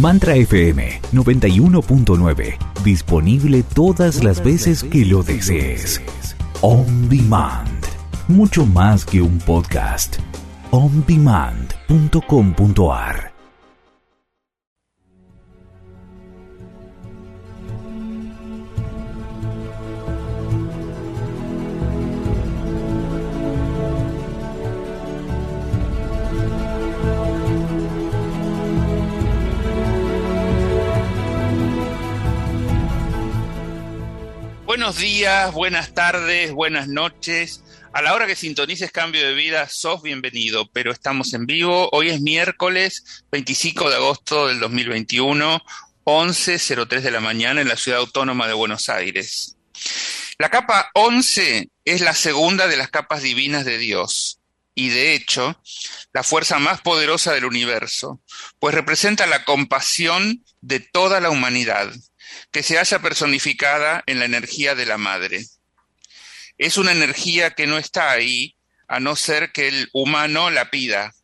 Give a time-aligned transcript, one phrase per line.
[0.00, 2.56] Mantra FM 91.9.
[2.82, 6.02] Disponible todas las veces que lo desees.
[6.62, 7.84] On Demand.
[8.28, 10.16] Mucho más que un podcast.
[10.70, 13.33] ondemand.com.ar
[35.52, 37.62] buenas tardes, buenas noches.
[37.94, 41.88] A la hora que sintonices Cambio de Vida, sos bienvenido, pero estamos en vivo.
[41.92, 45.62] Hoy es miércoles 25 de agosto del 2021,
[46.04, 49.56] 11.03 de la mañana en la ciudad autónoma de Buenos Aires.
[50.36, 54.40] La capa 11 es la segunda de las capas divinas de Dios
[54.74, 55.58] y de hecho
[56.12, 58.20] la fuerza más poderosa del universo,
[58.58, 61.90] pues representa la compasión de toda la humanidad
[62.54, 65.44] que se haya personificada en la energía de la madre.
[66.56, 68.54] Es una energía que no está ahí
[68.86, 71.16] a no ser que el humano la pida.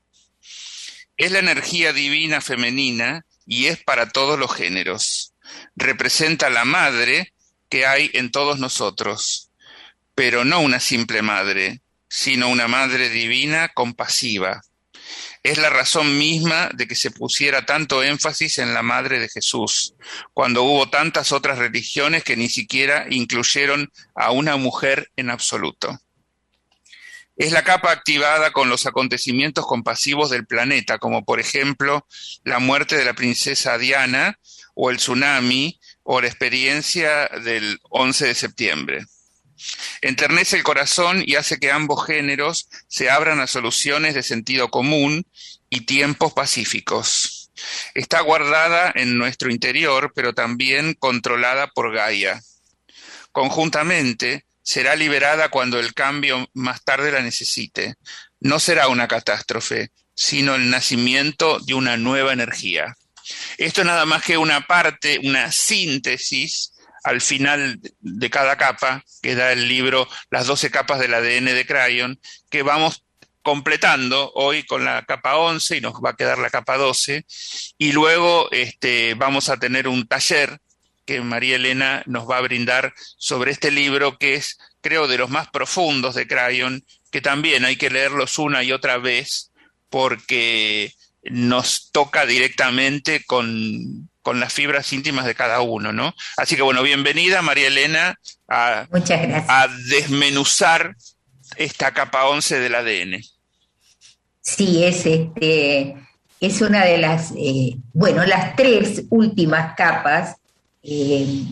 [1.16, 5.32] Es la energía divina femenina y es para todos los géneros.
[5.76, 7.32] Representa la madre
[7.68, 9.52] que hay en todos nosotros,
[10.16, 14.62] pero no una simple madre, sino una madre divina compasiva,
[15.42, 19.94] es la razón misma de que se pusiera tanto énfasis en la Madre de Jesús,
[20.34, 25.98] cuando hubo tantas otras religiones que ni siquiera incluyeron a una mujer en absoluto.
[27.36, 32.06] Es la capa activada con los acontecimientos compasivos del planeta, como por ejemplo
[32.44, 34.38] la muerte de la princesa Diana
[34.74, 39.06] o el tsunami o la experiencia del 11 de septiembre.
[40.00, 45.26] Enternece el corazón y hace que ambos géneros se abran a soluciones de sentido común
[45.68, 47.50] y tiempos pacíficos.
[47.94, 52.42] Está guardada en nuestro interior, pero también controlada por Gaia.
[53.32, 57.94] Conjuntamente, será liberada cuando el cambio más tarde la necesite.
[58.40, 62.96] No será una catástrofe, sino el nacimiento de una nueva energía.
[63.58, 66.72] Esto es nada más que una parte, una síntesis
[67.04, 71.66] al final de cada capa, que da el libro Las 12 capas del ADN de
[71.66, 73.04] Crayon, que vamos
[73.42, 77.24] completando hoy con la capa 11 y nos va a quedar la capa 12.
[77.78, 80.60] Y luego este, vamos a tener un taller
[81.06, 85.30] que María Elena nos va a brindar sobre este libro que es, creo, de los
[85.30, 89.50] más profundos de Crayon, que también hay que leerlos una y otra vez
[89.88, 90.94] porque
[91.24, 96.14] nos toca directamente con, con las fibras íntimas de cada uno, ¿no?
[96.36, 98.14] Así que bueno, bienvenida María Elena
[98.46, 98.86] a,
[99.48, 100.94] a desmenuzar
[101.56, 103.20] esta capa 11 del ADN.
[104.40, 105.96] Sí, es este
[106.38, 110.36] es una de las, eh, bueno, las tres últimas capas
[110.84, 111.42] eh,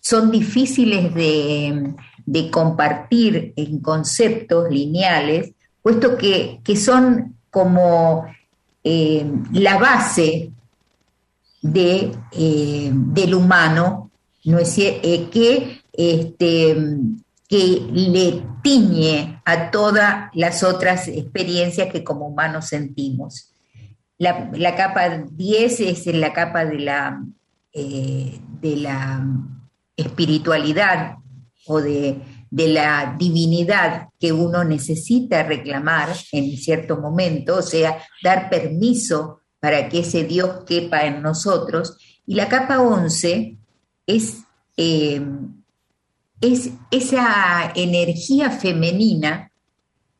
[0.00, 1.94] son difíciles de,
[2.50, 8.26] compartir en conceptos lineales, puesto que, son como
[8.82, 10.50] eh, la base
[11.62, 14.10] de, eh, del humano,
[14.44, 16.76] ¿no es, eh, que, este,
[17.48, 23.54] que le tiñe a todas las otras experiencias que como humanos sentimos.
[24.18, 27.24] La, capa 10 es la capa de la,
[27.72, 29.26] eh, de la
[29.96, 31.16] espiritualidad
[31.66, 32.20] o de,
[32.50, 39.88] de la divinidad que uno necesita reclamar en cierto momento, o sea, dar permiso para
[39.88, 41.96] que ese Dios quepa en nosotros.
[42.26, 43.56] Y la capa 11
[44.08, 44.38] es,
[44.76, 45.24] eh,
[46.40, 49.52] es esa energía femenina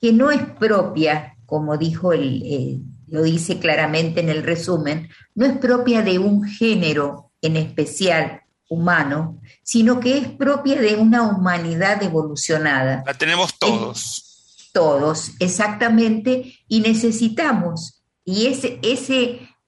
[0.00, 5.44] que no es propia, como dijo el, eh, lo dice claramente en el resumen, no
[5.44, 12.00] es propia de un género en especial humano, sino que es propia de una humanidad
[12.00, 13.02] evolucionada.
[13.04, 14.70] La tenemos todos.
[14.72, 18.80] todos, exactamente, y necesitamos y ese,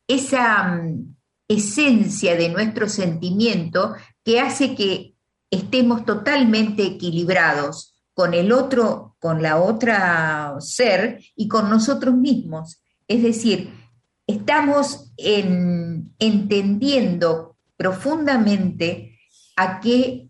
[0.06, 1.16] esa mm,
[1.48, 3.94] esencia de nuestro sentimiento
[4.24, 5.14] que hace que
[5.50, 12.80] estemos totalmente equilibrados con el otro, con la otra ser y con nosotros mismos.
[13.08, 13.74] Es decir,
[14.26, 15.12] estamos
[16.18, 19.18] entendiendo profundamente
[19.56, 20.28] a qué,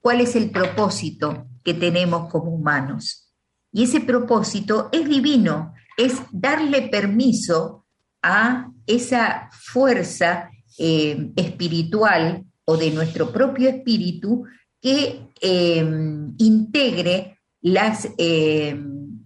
[0.00, 3.32] cuál es el propósito que tenemos como humanos.
[3.72, 7.86] Y ese propósito es divino, es darle permiso
[8.22, 14.44] a esa fuerza eh, espiritual o de nuestro propio espíritu
[14.80, 19.24] que em, integre las, em,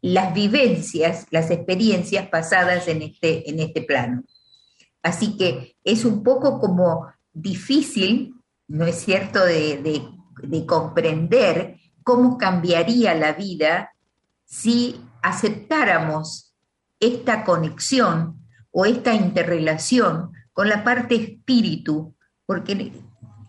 [0.00, 4.22] las vivencias, las experiencias pasadas en este, en este plano.
[5.02, 8.34] Así que es un poco como difícil,
[8.68, 10.02] ¿no es cierto?, de,
[10.42, 13.92] de comprender cómo cambiaría la vida
[14.44, 16.54] si aceptáramos
[16.98, 18.40] esta conexión
[18.70, 22.14] o esta interrelación con la parte espíritu,
[22.46, 22.92] porque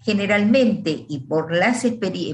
[0.02, 1.86] generalmente y por las,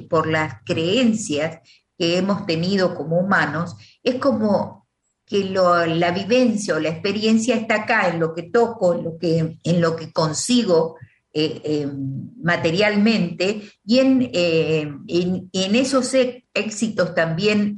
[0.09, 1.59] por las creencias
[1.97, 4.87] que hemos tenido como humanos, es como
[5.25, 9.57] que la vivencia o la experiencia está acá, en lo que toco, en lo que,
[9.61, 10.95] en lo que consigo
[11.33, 11.87] eh, eh,
[12.41, 16.13] materialmente, y en, eh, en, esos
[16.53, 17.77] éxitos también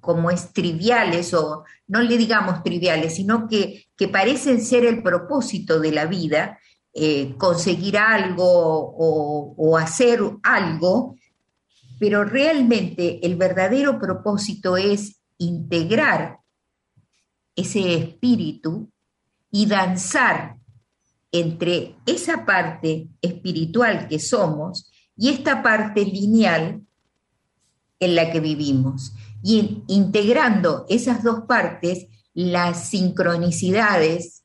[0.00, 5.80] como es triviales, o no le digamos triviales, sino que, que parecen ser el propósito
[5.80, 6.58] de la vida,
[7.36, 8.44] conseguir algo
[9.56, 11.16] o hacer algo,
[11.98, 16.38] pero realmente el verdadero propósito es integrar
[17.56, 18.90] ese espíritu
[19.50, 20.56] y danzar
[21.32, 26.82] entre esa parte espiritual que somos y esta parte lineal
[27.98, 29.12] en la que vivimos.
[29.42, 34.42] Y integrando esas dos partes, las sincronicidades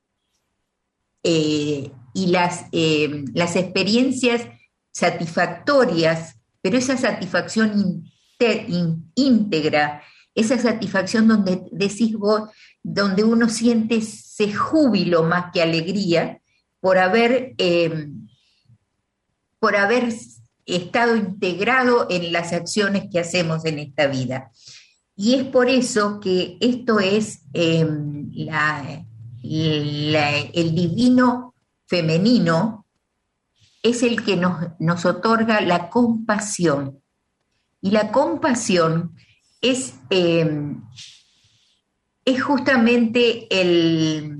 [1.23, 4.47] eh, y las, eh, las experiencias
[4.91, 8.03] satisfactorias, pero esa satisfacción
[9.15, 10.01] íntegra
[10.35, 12.49] esa satisfacción donde decís vos,
[12.83, 16.41] donde uno siente ese júbilo más que alegría
[16.81, 18.09] por haber, eh,
[19.59, 20.13] por haber
[20.65, 24.51] estado integrado en las acciones que hacemos en esta vida.
[25.15, 28.31] Y es por eso que esto es em,
[29.43, 31.55] el divino
[31.87, 32.85] femenino,
[33.81, 37.01] es el que nos, nos otorga la compasión.
[37.81, 39.15] Y la compasión
[39.61, 40.81] es, em,
[42.25, 44.37] es justamente el...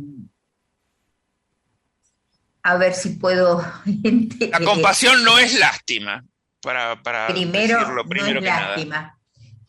[2.64, 3.64] A ver si puedo...
[4.50, 6.26] La compasión no es lástima,
[6.62, 9.20] para, primero, decirlo primero no es lástima.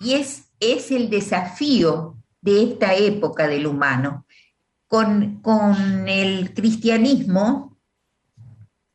[0.00, 4.26] Y es, es el desafío de esta época del humano.
[4.86, 7.76] Con, con el cristianismo,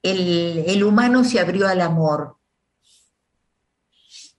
[0.02, 2.38] el, el, humano se abrió al amor,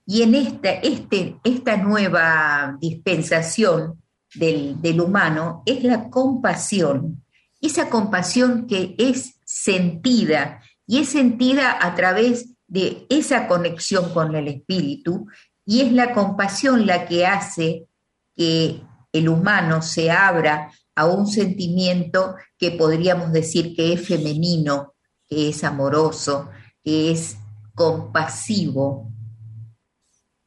[0.07, 4.03] y en esta, este, esta nueva dispensación
[4.35, 7.25] del, humano es la compasión,
[7.61, 14.49] esa compasión que es sentida y es sentida a través de esa conexión con el
[14.49, 15.29] espíritu
[15.65, 17.87] y es la compasión la que hace
[18.35, 18.83] que
[19.13, 24.95] el humano se abra a un sentimiento que podríamos decir que es femenino,
[25.29, 26.51] que es amoroso,
[26.83, 27.37] que es
[27.75, 29.13] compasivo,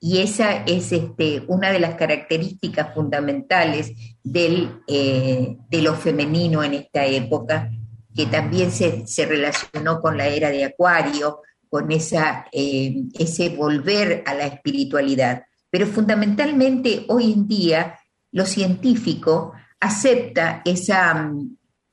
[0.08, 3.92] y esa es este, una de las características fundamentales
[4.24, 7.72] del, eh, de lo femenino en esta época,
[8.14, 11.40] que también se, relacionó con la era de Acuario,
[11.76, 15.44] con esa, eh, ese volver a la espiritualidad.
[15.70, 18.00] Pero fundamentalmente hoy en día
[18.32, 19.52] lo científico
[19.82, 21.30] acepta esa,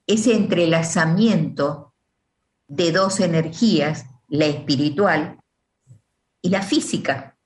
[0.06, 1.94] ese entrelazamiento
[2.68, 5.40] de dos energías, la espiritual
[6.40, 7.36] y la física.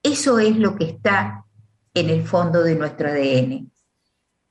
[0.00, 1.46] Eso es lo que está
[1.94, 3.72] en el fondo de nuestro ADN.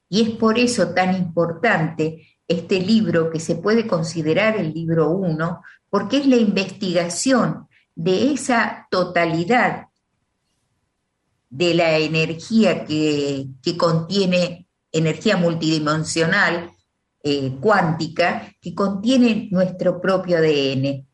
[0.10, 5.62] Y es por eso tan importante este libro que se puede considerar el libro 1,
[5.90, 9.88] porque es la investigación de esa totalidad
[11.50, 13.48] de la energía que,
[13.78, 16.72] contiene, energía multidimensional,
[17.24, 21.06] eh, cuántica, que contiene nuestro propio ADN.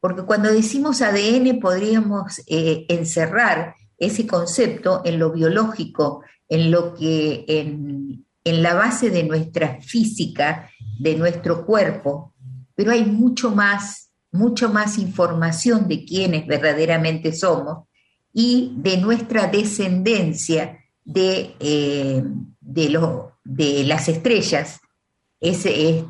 [0.00, 7.44] Porque cuando decimos ADN podríamos eh, encerrar ese concepto en lo biológico, en lo que
[7.46, 12.34] en, la base de nuestra física, de nuestro cuerpo,
[12.74, 17.88] pero hay mucho más, mucho más información de quiénes verdaderamente somos
[18.32, 22.22] y de nuestra descendencia de, eh,
[22.60, 24.80] de, las estrellas,
[25.40, 26.04] este,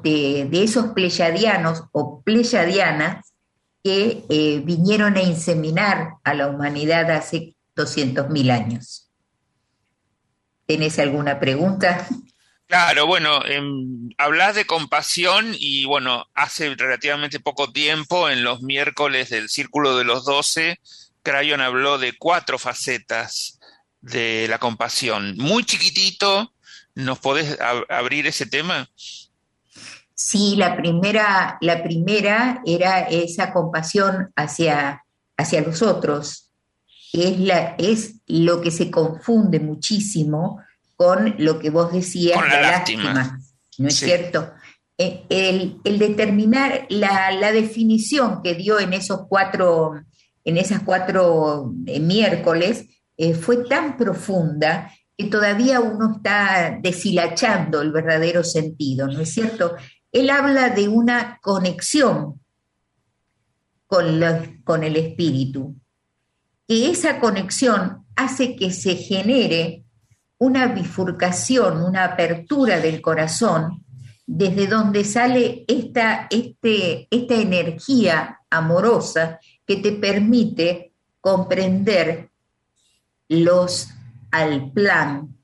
[0.51, 3.35] de esos pleyadianos o pleyadianas
[3.83, 9.04] que eh, vinieron a inseminar a la humanidad hace 200.000 años.
[10.67, 12.07] ¿Tienes alguna pregunta?
[12.67, 19.31] Claro, bueno, em, hablas de compasión y bueno, hace relativamente poco tiempo, en los miércoles
[19.31, 20.81] del Círculo de los Doce,
[21.23, 23.61] Crayon habló de cuatro facetas
[24.01, 25.35] de la compasión.
[25.37, 26.53] Muy chiquitito,
[26.95, 28.89] ¿nos podés abrir ese tema?
[30.15, 35.05] Sí, la primera, la primera era esa compasión hacia,
[35.37, 36.44] hacia los otros,
[37.15, 40.61] es, la, es lo que se confunde muchísimo
[40.97, 43.41] con lo que vos decías, la, lástima.
[43.79, 44.53] ¿no es cierto?
[44.99, 50.01] Eh, el, determinar la, definición que dio en esos cuatro,
[50.45, 57.93] en esas cuatro eh, miércoles eh, fue tan profunda que todavía uno está deshilachando el
[57.93, 59.77] verdadero sentido, ¿no es cierto?
[60.11, 62.41] Él habla de una conexión
[63.87, 64.21] con,
[64.65, 65.77] con el espíritu,
[66.67, 69.85] que esa conexión hace que se genere
[70.39, 73.85] una bifurcación, una apertura del corazón
[74.27, 82.31] desde donde sale esta, este, esta energía amorosa que te permite comprender
[83.29, 83.89] los
[84.31, 85.37] al plan.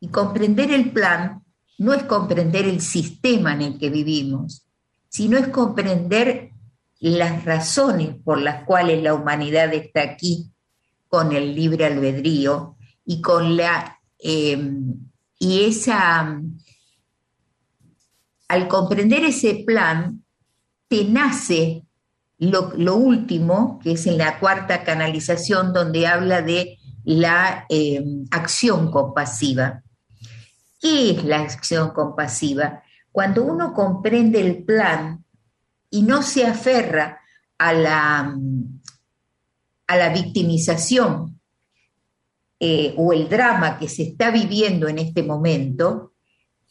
[0.00, 1.42] Y comprender el plan
[1.78, 4.66] no es comprender el sistema en el que vivimos,
[5.08, 6.52] sino es comprender
[7.00, 10.50] las razones por las cuales la humanidad está aquí
[11.08, 14.58] con el libre albedrío y con la eh,
[15.38, 16.40] y esa
[18.48, 20.24] al comprender ese plan,
[20.88, 21.84] te nace
[22.38, 29.82] lo, último, que es en la cuarta canalización, donde habla de la eh, acción compasiva.
[30.80, 32.82] ¿Qué es la acción compasiva?
[33.12, 35.24] Cuando uno comprende el plan
[35.90, 37.20] y no se aferra
[37.58, 38.36] a la,
[39.86, 41.40] a la victimización
[42.60, 46.14] eh, o el drama que se está viviendo en este momento,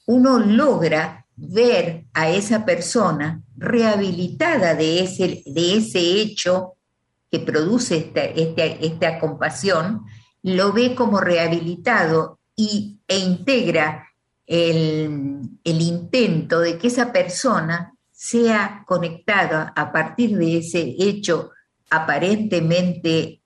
[0.07, 6.73] uno logra ver a esa persona rehabilitada de ese, de ese hecho
[7.31, 10.03] que produce esta, compasión,
[10.43, 14.07] lo ve como rehabilitado y, e integra
[14.45, 21.51] el, el intento de que esa persona sea conectada a partir de ese hecho
[21.91, 23.43] aparentemente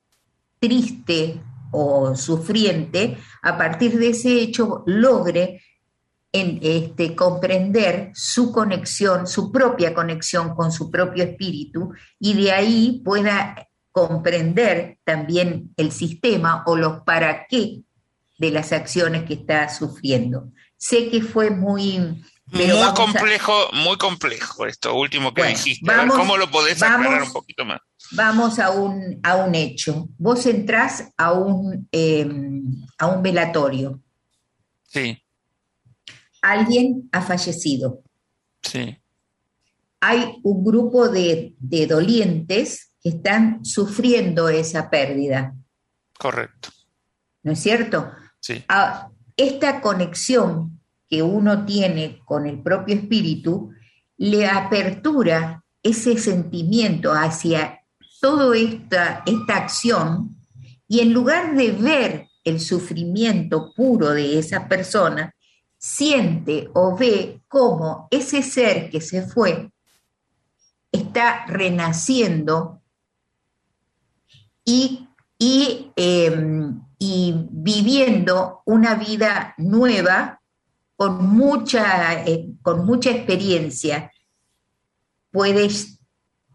[0.59, 5.61] triste o sufriente, a partir de ese hecho logre
[6.31, 13.67] este, comprender su conexión, su propia conexión con su propio espíritu y de ahí pueda
[13.91, 17.81] comprender también el sistema o los para qué
[18.37, 20.49] de las acciones que está sufriendo.
[20.77, 22.23] Sé que fue muy...
[22.51, 25.91] muy complejo, muy complejo esto último que dijiste.
[26.09, 27.79] ¿Cómo lo podés aclarar un poquito más?
[28.11, 30.09] Vamos a un, a un hecho.
[30.17, 32.63] Vos entrás a un, em,
[32.97, 34.01] a un velatorio.
[34.87, 35.21] Sí
[36.41, 38.03] alguien ha fallecido.
[38.61, 38.97] Sí.
[39.99, 45.55] Hay un grupo de, dolientes que están sufriendo esa pérdida.
[46.17, 46.69] Correcto.
[47.43, 48.11] ¿No es cierto?
[48.39, 48.63] Sí.
[49.37, 50.80] esta conexión
[51.11, 53.71] que uno tiene con el propio espíritu
[54.17, 57.81] le apertura ese sentimiento hacia
[58.21, 60.37] toda esta, esta acción
[60.87, 65.35] y en lugar de ver el sufrimiento puro de esa persona,
[65.77, 69.69] siente o ve cómo ese ser que se fue
[70.91, 72.81] está renaciendo
[74.63, 80.40] y, em, y, viviendo una vida nueva
[81.01, 84.11] con mucha, eh, con mucha experiencia.
[85.31, 85.97] Puedes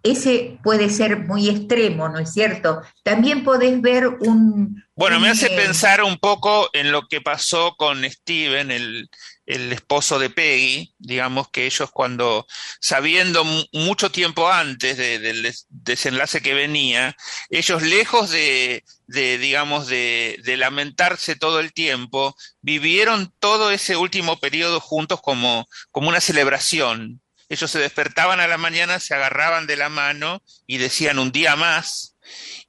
[0.04, 2.80] ese puede ser muy extremo, ¿no es cierto?
[3.02, 4.84] También podés ver un...
[4.94, 9.10] Bueno, me hace pensar un poco en lo que pasó con Steven, el,
[9.46, 12.46] esposo de Peggy, digamos que ellos cuando,
[12.80, 17.16] sabiendo mucho tiempo antes del desenlace que venía,
[17.48, 24.80] ellos lejos de, digamos, de, de, lamentarse todo el tiempo, vivieron todo ese último periodo
[24.80, 29.88] juntos como, como una celebración, ellos se despertaban a la mañana, se agarraban de la
[29.88, 32.16] mano y decían un día más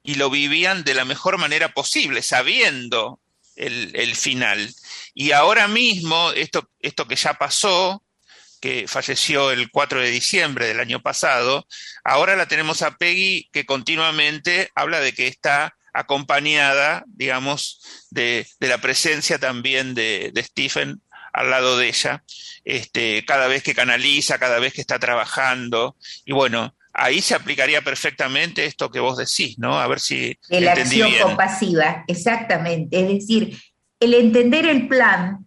[0.02, 3.20] y lo vivían de la mejor manera posible, sabiendo
[3.56, 4.72] el, final.
[5.20, 8.04] Y ahora mismo, esto, esto que ya pasó,
[8.60, 11.66] que falleció el 4 de diciembre del año pasado,
[12.04, 18.78] ahora la tenemos a Peggy que continuamente habla de que está acompañada, digamos, de, la
[18.78, 22.22] presencia también de, de Stephen al lado de ella,
[22.64, 25.96] este, cada vez que canaliza, cada vez que está trabajando.
[26.24, 29.78] Y bueno, ahí se aplicaría perfectamente esto que vos decís, ¿no?
[29.78, 30.38] A ver si.
[30.48, 33.00] la acción compasiva, exactamente.
[33.00, 33.58] Es decir,
[34.00, 35.46] el entender el plan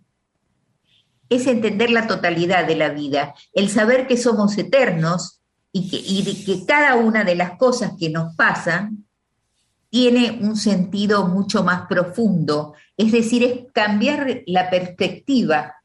[1.30, 5.40] es entender la totalidad de la vida, el saber que somos eternos
[5.72, 5.90] y
[6.46, 9.06] que, cada una de las cosas que nos pasan
[9.90, 12.74] tiene un sentido mucho más profundo.
[12.98, 15.76] Es decir, es cambiar la perspectiva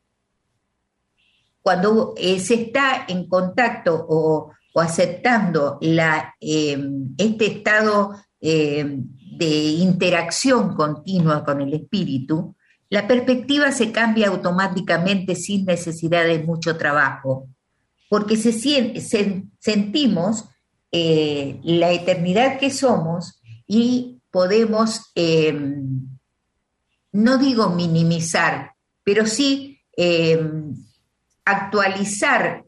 [1.62, 9.04] cuando se está en contacto o, aceptando em, este estado em,
[9.36, 12.55] de interacción continua con el espíritu,
[12.88, 17.48] la perspectiva se cambia automáticamente sin necesidad de mucho trabajo,
[18.08, 18.52] porque se,
[19.58, 20.44] sentimos
[20.92, 26.06] eh, la eternidad que somos y podemos, em,
[27.12, 30.74] no digo minimizar, pero sí em,
[31.44, 32.64] actualizar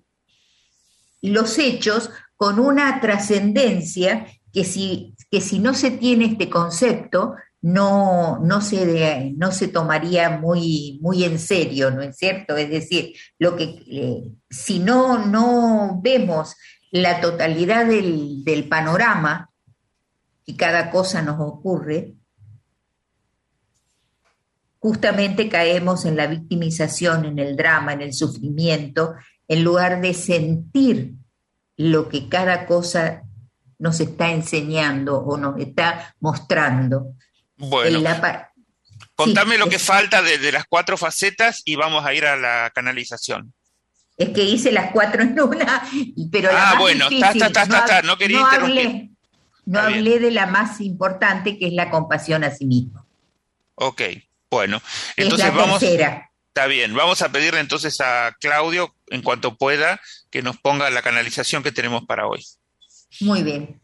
[1.23, 8.39] los hechos con una trascendencia que si, que si no se tiene este concepto, no,
[8.39, 12.57] no, se, no se tomaría muy, muy en serio, ¿no es cierto?
[12.57, 16.55] Es decir, lo que, eh, si no, no vemos
[16.91, 19.51] la totalidad del, del panorama
[20.45, 22.15] y cada cosa nos ocurre,
[24.79, 29.15] justamente caemos en la victimización, en el drama, en el sufrimiento,
[29.49, 31.15] en lugar de sentir
[31.77, 33.23] lo que cada cosa
[33.79, 37.15] nos está enseñando o nos está mostrando.
[37.59, 38.01] Bueno,
[39.15, 43.53] contame lo que falta de, las cuatro facetas y vamos a ir a la canalización.
[44.17, 45.89] Es que hice las cuatro en una,
[46.33, 48.87] pero ah, bueno, está, está, está, no, quería interrumpir.
[48.87, 49.11] Hablé,
[49.67, 53.07] no hablé de la más importante, que es la compasión a sí mismo.
[53.75, 54.03] Ok,
[54.51, 54.81] bueno,
[55.17, 55.83] entonces vamos.
[55.83, 60.01] Está bien, vamos a pedirle entonces a Claudio, en cuanto pueda,
[60.31, 62.45] que nos ponga la canalización que tenemos para hoy.
[63.21, 63.81] Muy bien.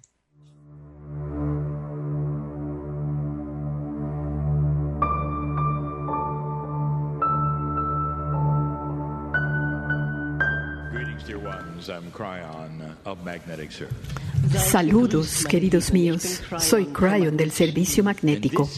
[14.57, 16.43] Saludos, queridos míos.
[16.59, 18.69] Soy Cryon del Servicio Magnético.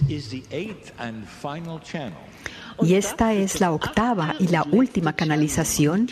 [2.83, 6.09] Y esta es la octava y la última canalización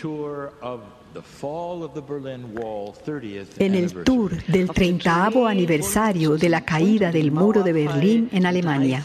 [3.59, 9.03] en el tour del 30 aniversario de la caída del muro de Berlín en Alemania.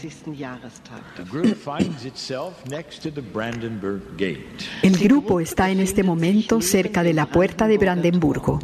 [4.83, 8.59] El grupo está en este momento cerca de la puerta de Brandenburgo.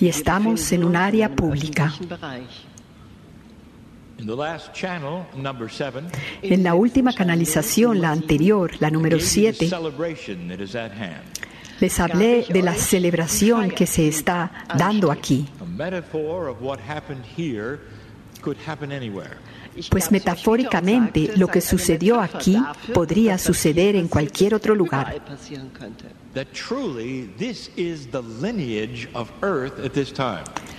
[0.00, 1.92] Y estamos en un área pública.
[6.42, 9.68] En la última canalización, la anterior, la número 7,
[11.80, 15.48] les hablé de la celebración que se está dando aquí.
[19.90, 22.56] Pues metafóricamente lo que sucedió aquí
[22.92, 25.20] podría suceder en cualquier otro lugar.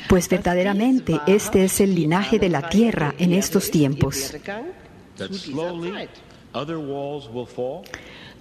[0.08, 4.34] Pues verdaderamente este es el linaje de la tierra en estos tiempos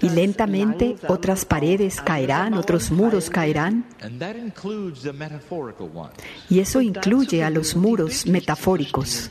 [0.01, 3.85] y lentamente otras paredes caerán, otros muros caerán.
[6.51, 9.31] Y eso incluye a los muros metafóricos,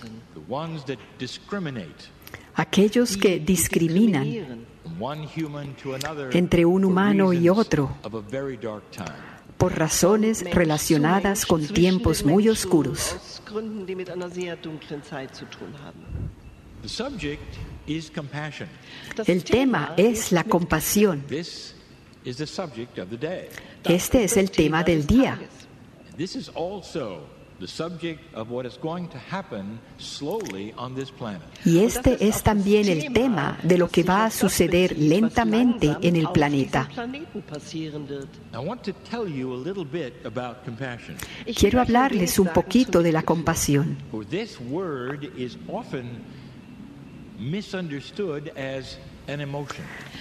[2.56, 4.66] aquellos que discriminan
[6.32, 7.90] entre un humano y otro
[9.64, 13.16] por razones relacionadas con tiempos muy oscuros.
[17.88, 21.24] El tema es la compasión.
[23.84, 25.40] Este es el tema del día.
[31.66, 36.30] Y este es también el tema de lo que va a suceder lentamente en el
[36.30, 36.90] planeta.
[41.56, 43.98] Quiero hablarles un poquito de la compasión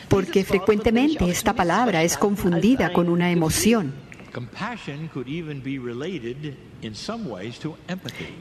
[0.08, 3.92] porque frecuentemente esta palabra es confundida con una emoción.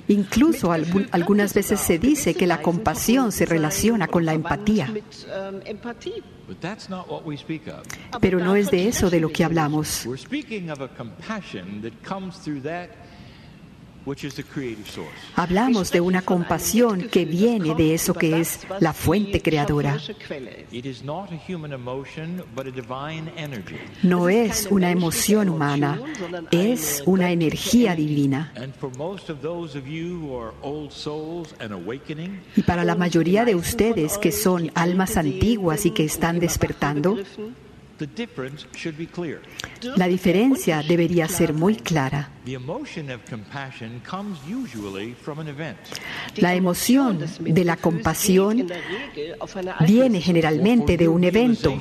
[0.07, 4.93] Incluso algunas veces se dice que la compasión se relaciona con la empatía.
[8.21, 10.07] Pero no es de eso de lo que hablamos.
[15.35, 19.97] Hablamos de una compasión que viene de eso que es la fuente creadora.
[24.03, 26.01] No es una emoción humana,
[26.51, 28.53] es una energía divina.
[32.55, 37.17] Y para la mayoría de ustedes que son almas antiguas y que están despertando,
[39.95, 42.29] la diferencia debería ser muy clara.
[46.37, 48.67] La emoción de la compasión
[49.81, 51.79] viene generalmente de un evento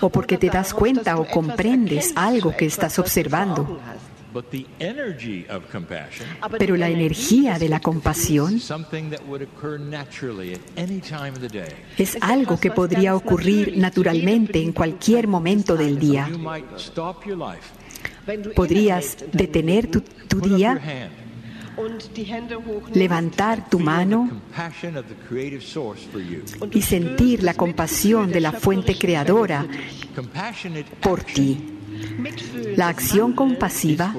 [0.00, 3.78] o porque te das cuenta o comprendes algo que estás observando.
[6.58, 8.60] Pero la energía de la compasión
[11.98, 16.28] es algo que podría ocurrir naturalmente en cualquier momento del día.
[18.56, 21.10] Podrías detener tu, tu día
[22.92, 24.30] levantar tu mano
[26.70, 29.66] y sentir la compasión de la fuente creadora
[31.00, 31.73] por ti.
[32.76, 34.14] La acción compasiva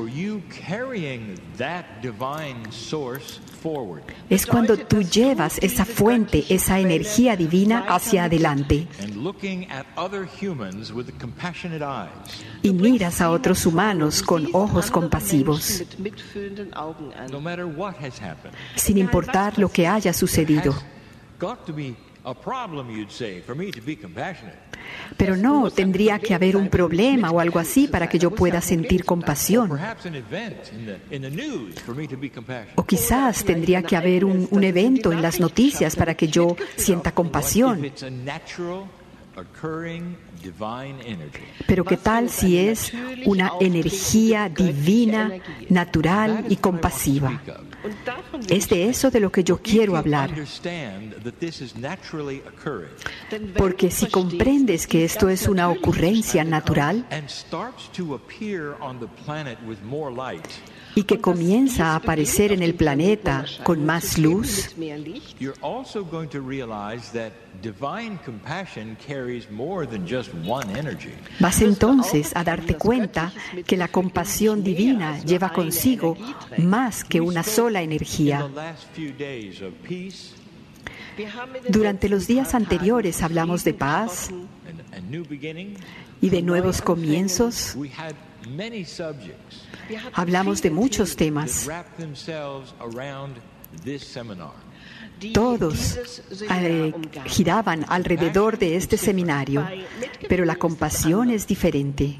[4.29, 8.87] es cuando tú llevas esa fuente, esa energía divina hacia adelante.
[12.61, 15.83] Y miras a otros humanos con ojos compasivos,
[18.75, 20.75] sin importar lo que haya sucedido.
[25.17, 29.05] Pero no tendría que haber un problema o algo así para que yo pueda sentir
[29.05, 29.71] compasión.
[32.75, 37.13] O quizás tendría que haber un, un evento en las noticias para que yo sienta
[37.13, 37.81] compasión.
[41.67, 42.91] Pero ¿qué tal si es
[43.25, 45.31] una energía divina,
[45.69, 47.41] natural y compasiva?
[48.49, 50.33] Es de eso de lo que yo quiero hablar.
[53.57, 57.05] Porque si comprendes que esto es una ocurrencia natural
[60.95, 64.75] y que comienza a aparecer en el planeta con más luz,
[71.39, 73.33] vas entonces a darte cuenta
[73.67, 76.17] que la compasión divina lleva consigo
[76.57, 78.47] más que una sola energía.
[81.69, 84.29] Durante los días anteriores hablamos de paz
[86.21, 87.77] y de nuevos comienzos.
[90.13, 91.67] Hablamos de muchos temas.
[95.33, 95.97] Todos
[96.49, 96.93] eh,
[97.25, 99.67] giraban alrededor de este seminario,
[100.27, 102.19] pero la compasión es diferente.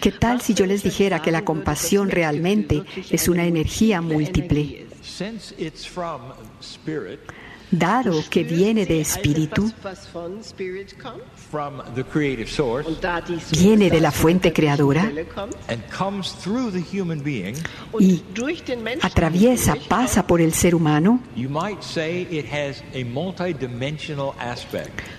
[0.00, 4.86] ¿Qué tal si yo les dijera que la compasión realmente es una energía múltiple?
[7.70, 9.72] Dado que viene de espíritu,
[13.52, 15.10] viene de la fuente creadora
[17.98, 18.22] y
[19.02, 21.20] atraviesa, pasa por el ser humano,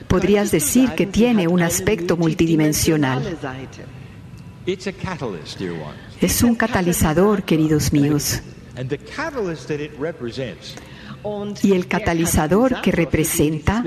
[0.07, 3.38] podrías decir que tiene un aspecto multidimensional.
[6.21, 8.41] Es un catalizador, queridos míos.
[11.63, 13.84] Y el catalizador que representa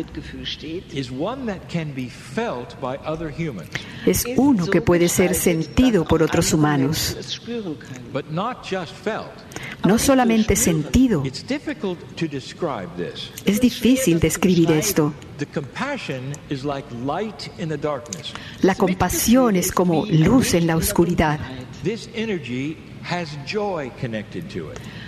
[4.06, 7.16] es uno que puede ser sentido por otros humanos.
[9.84, 11.22] No solamente sentido.
[13.44, 15.12] Es difícil describir esto.
[18.60, 21.40] La compasión es como luz en la oscuridad.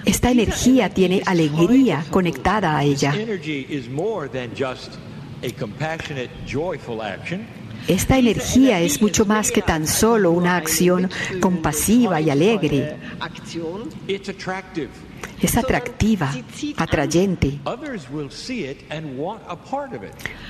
[0.04, 3.14] Esta energía tiene alegría conectada a ella.
[7.88, 12.96] Esta energía es mucho más que tan solo una acción compasiva y alegre.
[15.40, 16.32] Es atractiva,
[16.76, 17.58] atrayente.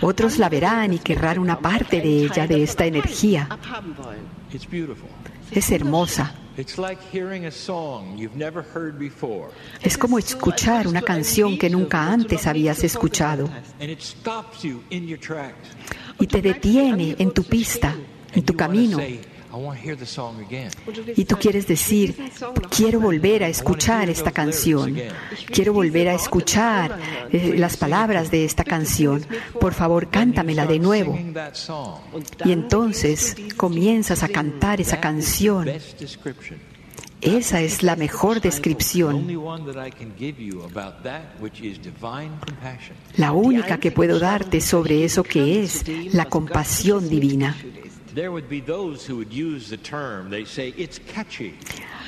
[0.00, 3.48] Otros la verán y querrán una parte de ella, de esta energía.
[5.50, 6.34] Es hermosa.
[9.82, 13.48] Es como escuchar una canción que nunca antes habías escuchado.
[16.20, 17.96] Y te detiene en tu pista,
[18.32, 18.98] en tu camino.
[21.16, 22.16] Y tú quieres decir,
[22.70, 24.96] quiero volver a escuchar esta canción,
[25.46, 26.98] quiero volver a escuchar
[27.30, 29.24] eh, las palabras de esta canción.
[29.60, 31.18] Por favor, cántamela de nuevo.
[32.44, 35.68] Y entonces comienzas a cantar esa canción.
[37.24, 39.26] Esa es la mejor descripción.
[43.16, 47.56] La única que puedo darte sobre eso que es la compasión divina.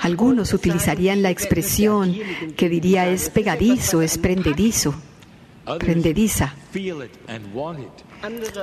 [0.02, 2.16] Algunos utilizarían la expresión
[2.56, 4.94] que diría es pegadizo, es prendedizo,
[5.78, 6.54] prendediza.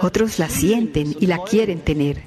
[0.01, 2.23] Otros la sienten y la quieren tener.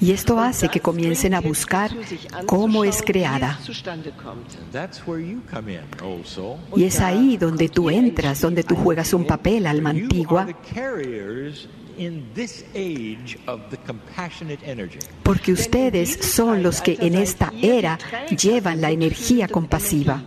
[0.00, 1.90] Y esto hace que comiencen a buscar
[2.46, 3.58] cómo es creada.
[6.76, 10.46] Y es ahí donde tú entras, donde tú juegas un papel, alma antigua,
[15.22, 17.98] porque ustedes son los que en esta era
[18.30, 20.22] llevan la energía compasiva.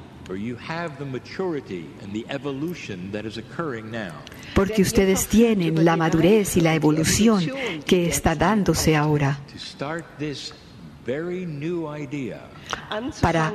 [4.56, 7.44] Porque ustedes tienen la madurez y la evolución
[7.86, 9.40] que está dándose ahora.
[13.22, 13.54] Para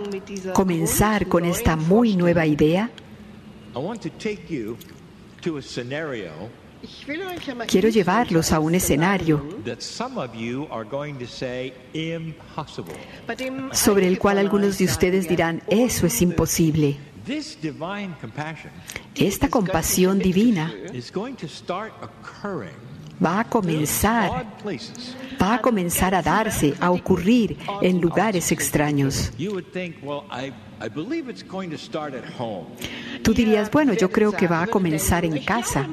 [0.52, 2.90] comenzar con esta muy nueva idea,
[7.66, 9.44] Quiero llevarlos a un escenario
[13.72, 16.96] sobre el cual algunos de ustedes dirán, eso es imposible.
[19.14, 20.72] Esta compasión divina
[23.24, 24.46] va a comenzar,
[25.42, 29.32] va a comenzar a darse, a ocurrir en lugares extraños.
[33.22, 35.86] Tú dirías, bueno, yo creo que va a comenzar en casa.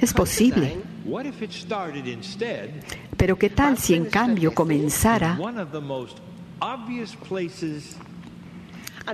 [0.00, 0.76] Es posible.
[3.16, 5.38] Pero ¿qué tal si en cambio comenzara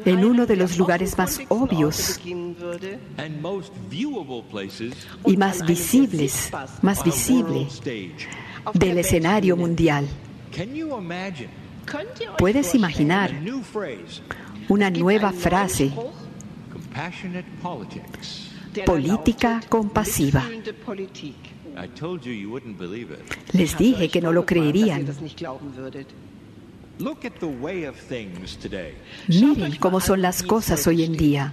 [0.05, 2.21] en uno de los lugares más obvios
[5.27, 6.51] y más visibles,
[6.83, 7.69] más visible
[8.75, 10.09] del escenario mundial.
[12.39, 13.33] ¿Puedes imaginar
[14.69, 15.93] una nueva frase?
[18.87, 20.45] Política compasiva.
[23.53, 25.07] Les dije que no lo creerían.
[29.29, 31.53] Miren cómo son las cosas hoy en día.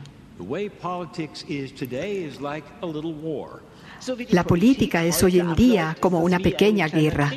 [4.29, 7.31] La política es hoy en día como una pequeña guerra.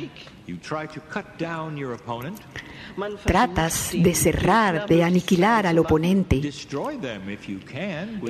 [3.23, 6.41] Tratas de cerrar, de aniquilar al oponente,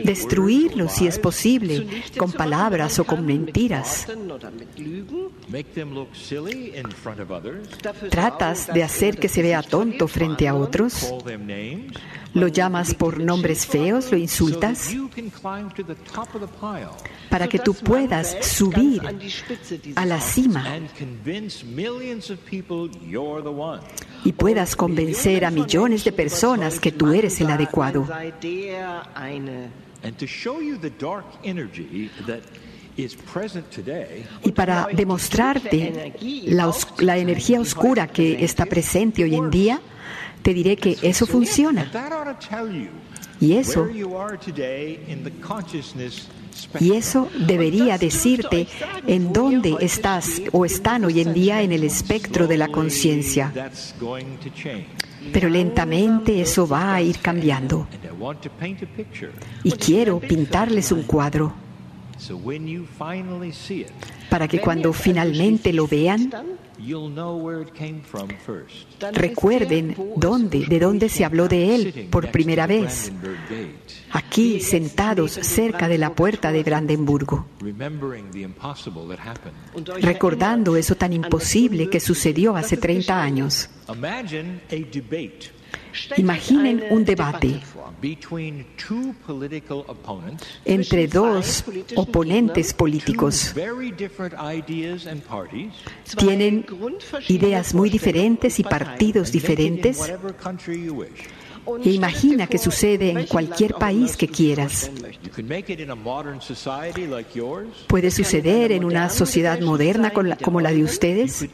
[0.03, 4.07] destruirlo si es posible, con palabras o con mentiras.
[8.09, 11.13] Tratas de hacer que se vea tonto frente a otros.
[12.33, 14.93] Lo llamas por nombres feos, lo insultas,
[17.29, 19.01] para que tú puedas subir
[19.95, 20.65] a la cima
[24.25, 28.05] y puedas convencer a millones de personas que tú eres el adecuado.
[34.43, 36.13] Y para demostrarte
[36.47, 39.79] la, la, energía oscura que está presente hoy en día,
[40.45, 41.89] te diré que eso funciona.
[43.41, 43.87] Y eso
[46.79, 48.67] y eso debería decirte
[49.07, 53.51] en dónde estás o están hoy en día en el espectro de la conciencia.
[55.33, 57.87] Pero lentamente eso va a ir cambiando.
[59.63, 61.53] Y quiero pintarles un cuadro.
[64.29, 66.31] Para que cuando finalmente lo vean,
[69.13, 73.11] recuerden dónde, de dónde se habló de él por primera vez,
[74.11, 77.45] aquí sentados cerca de la puerta de Brandenburgo,
[80.01, 83.69] recordando eso tan imposible que sucedió hace 30 años.
[86.17, 87.61] Imaginen un debate
[90.65, 91.63] entre dos
[91.95, 93.53] oponentes políticos.
[96.17, 96.65] Tienen
[97.27, 99.99] ideas muy diferentes y partidos diferentes.
[101.83, 104.91] E imagina que sucede en cualquier país que quieras.
[107.87, 111.47] Puede suceder en una sociedad moderna como la de ustedes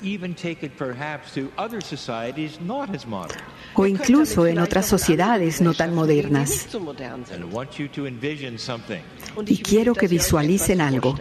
[3.74, 6.68] o incluso en otras sociedades no tan modernas.
[9.46, 11.16] Y quiero que visualicen algo.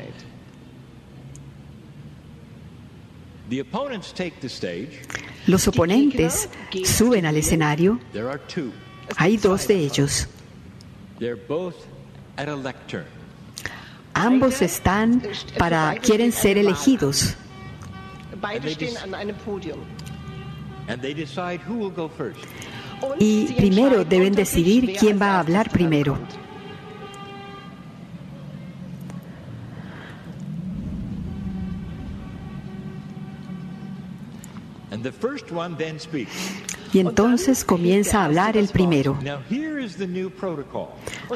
[5.46, 6.48] Los oponentes
[6.84, 7.98] suben al escenario.
[9.16, 10.28] Hay dos de ellos.
[14.14, 15.22] Ambos están
[15.58, 17.36] para quieren ser elegidos.
[23.18, 26.18] Y primero deben decidir quién va a hablar primero.
[36.92, 39.16] Y entonces comienza a hablar el primero.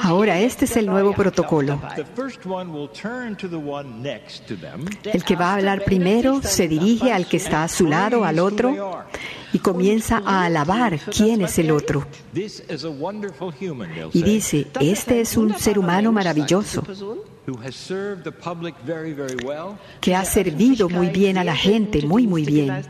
[0.03, 1.81] Ahora este es el nuevo protocolo.
[5.05, 8.41] El que va a hablar primero se dirige al que está a su lado, al
[8.41, 9.05] otro,
[9.53, 12.05] y comienza a alabar quién es el otro.
[14.13, 16.83] Y dice, este es un ser humano maravilloso
[20.01, 22.83] que ha servido muy bien a la gente, muy, muy bien,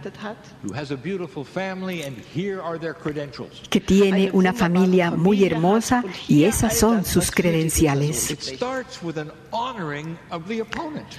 [3.70, 8.36] que tiene una familia muy hermosa y esas son sus credenciales.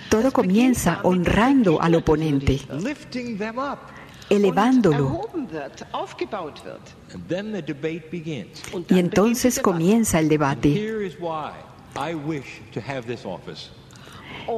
[0.10, 2.62] Todo comienza honrando al oponente
[4.30, 5.30] elevándolo.
[8.90, 10.70] Y entonces comienza el debate.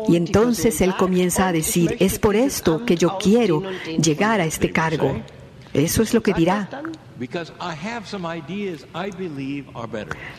[0.08, 3.64] Y entonces él comienza a decir, es por esto que yo quiero
[4.00, 5.22] llegar a este cargo.
[5.74, 6.68] Eso es lo que dirá.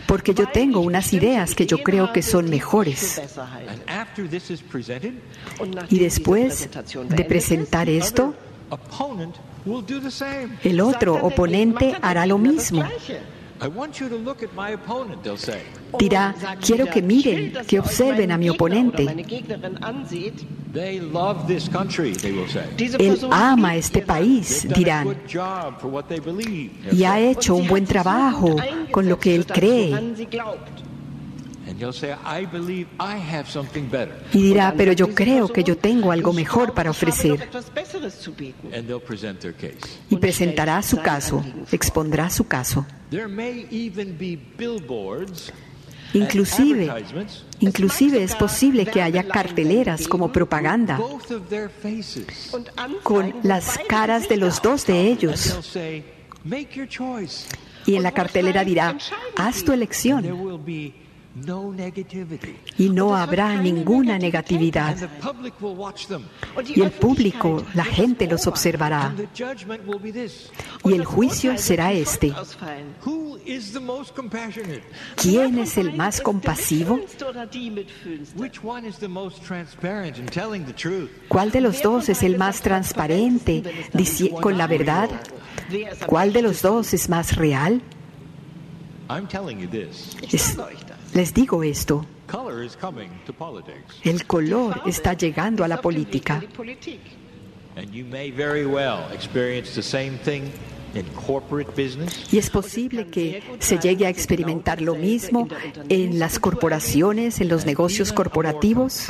[0.06, 3.20] Porque yo tengo unas ideas que yo creo que son mejores.
[5.90, 6.68] Y después
[7.08, 8.34] de presentar esto,
[10.62, 12.84] el otro oponente hará lo mismo.
[15.98, 19.06] Dirá, quiero que miren, que observen a mi oponente.
[22.98, 25.16] Él ama este país, dirán,
[26.92, 28.56] y ha hecho un buen trabajo
[28.90, 29.94] con lo que él cree.
[34.32, 37.48] Y dirá, pero yo creo que yo tengo algo mejor para ofrecer.
[40.10, 42.86] Y presentará su caso, expondrá su caso.
[46.14, 46.90] Inclusive,
[47.60, 50.98] inclusive es posible que haya carteleras como propaganda.
[53.02, 55.76] con las caras de los dos de ellos.
[57.86, 58.96] Y en la cartelera dirá,
[59.36, 60.24] haz tu elección
[62.76, 64.96] y no habrá ninguna negatividad.
[66.74, 69.14] Y el público, la gente los observará.
[70.84, 72.34] Y el juicio será este.
[75.16, 77.00] ¿Quién es el más compasivo?
[81.28, 83.62] ¿Cuál de los dos es el más transparente
[84.40, 85.10] con la verdad?
[86.06, 87.82] ¿Cuál de los dos es más real?
[91.14, 92.04] Les digo esto.
[94.04, 96.42] El color está llegando a la política.
[102.32, 105.48] Y es posible que se llegue a experimentar lo mismo
[105.88, 109.06] en las corporaciones, en los negocios corporativos.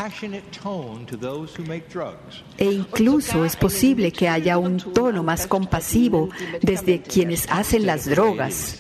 [2.58, 6.28] E incluso es posible que haya un tono más compasivo
[6.62, 8.78] desde quienes hacen las drogas,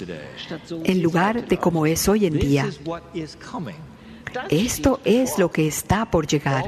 [0.84, 2.68] en lugar de como es hoy en día.
[4.50, 6.64] Esto es lo que está por llegar.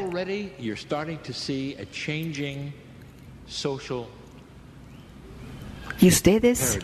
[6.00, 6.78] Y ustedes,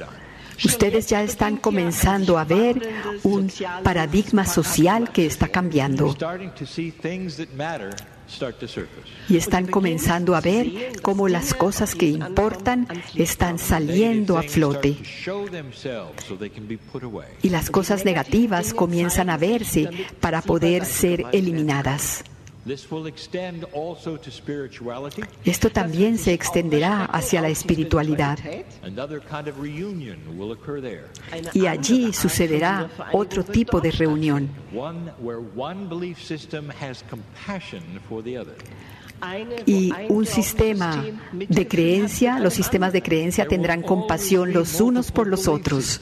[0.64, 2.81] ustedes ya están comenzando a ver
[3.22, 3.50] un
[3.83, 6.14] paradigma social que está cambiando.
[9.29, 14.96] Y están comenzando a ver cómo las cosas que importan están saliendo a flote.
[17.42, 19.88] Y las cosas negativas comienzan a verse
[20.20, 22.24] para poder ser eliminadas.
[25.44, 28.38] Esto también se extenderá hacia la espiritualidad.
[31.55, 34.50] Y allí sucederá otro tipo de reunión
[39.64, 45.48] y un sistema de creencia, los sistemas de creencia tendrán compasión los unos por los
[45.48, 46.00] otros.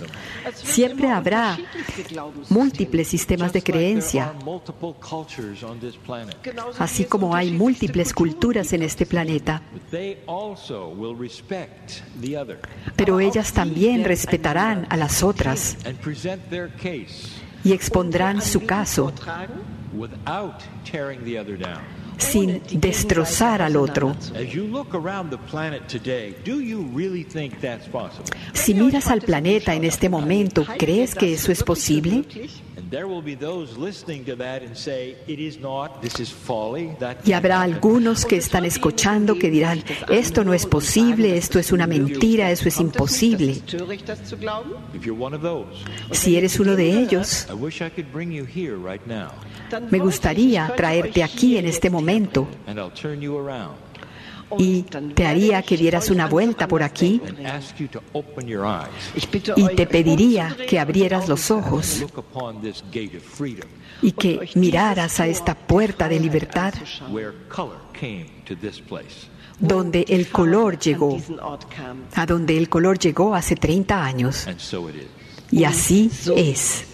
[0.55, 1.59] Siempre habrá
[2.49, 4.33] múltiples sistemas de creencia,
[6.79, 9.63] así como hay múltiples culturas en este planeta.
[12.97, 15.77] Pero ellas también respetarán a las otras
[17.65, 19.13] y expondrán su caso
[22.19, 24.15] sin destrozar al otro.
[28.53, 32.25] Si miras al planeta en este momento, ¿crees que eso es posible?
[37.25, 41.87] Y habrá algunos que están escuchando que dirán, esto no es posible, esto es una
[41.87, 43.61] mentira, eso es imposible.
[46.11, 47.47] Si eres uno de ellos,
[49.91, 52.49] me gustaría traerte aquí en este momento
[54.59, 57.21] y te haría que dieras una vuelta por aquí
[59.57, 62.05] y te pediría que abrieras los ojos
[64.03, 66.75] y que miraras a esta puerta de libertad
[69.59, 71.19] donde el color llegó,
[72.15, 74.47] a donde el color llegó hace 30 años.
[75.51, 76.94] Y así es.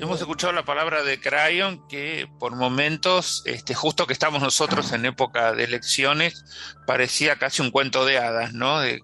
[0.00, 5.04] Hemos escuchado la palabra de Crayon que por momentos, este, justo que estamos nosotros en
[5.04, 6.44] época de elecciones,
[6.86, 8.80] parecía casi un cuento de hadas, ¿no?
[8.80, 9.00] De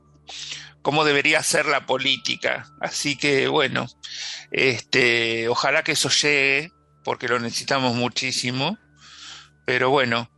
[0.82, 2.66] cómo debería ser la política.
[2.80, 3.86] Así que bueno,
[4.50, 6.72] este, ojalá que eso llegue,
[7.04, 8.78] porque lo necesitamos muchísimo.
[9.66, 10.30] Pero bueno,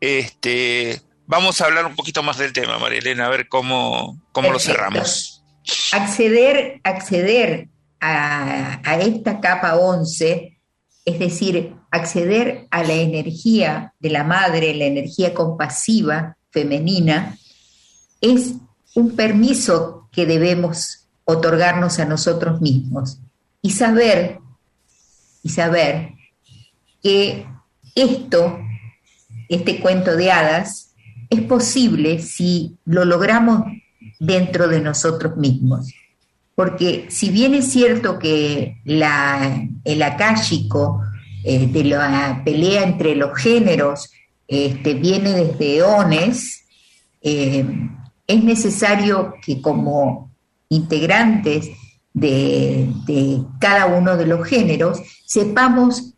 [0.00, 4.50] este, vamos a hablar un poquito más del tema, María Elena, a ver cómo, cómo
[4.50, 5.42] lo cerramos.
[5.92, 7.68] Acceder, acceder
[8.00, 10.58] a, esta capa 11,
[11.04, 17.38] es decir, acceder a la energía de la madre, la energía compasiva femenina,
[18.20, 18.54] es
[18.94, 23.18] un permiso que debemos otorgarnos a nosotros mismos
[23.60, 24.38] y saber
[25.42, 26.12] y saber
[27.02, 27.46] que
[27.94, 28.58] esto,
[29.48, 30.94] este cuento de hadas,
[31.30, 33.62] es posible si lo logramos
[34.18, 35.92] dentro de nosotros mismos.
[36.56, 41.02] Porque si bien es cierto que el akáshico
[41.44, 44.10] de la pelea entre los géneros
[44.48, 46.64] este, viene desde eones,
[47.20, 47.64] eh,
[48.26, 50.30] es necesario que como
[50.68, 51.70] integrantes
[52.12, 52.88] de,
[53.60, 56.14] cada uno de los géneros sepamos